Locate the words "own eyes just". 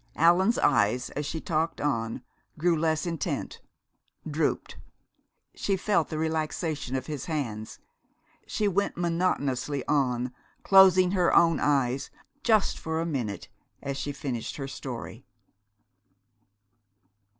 11.35-12.79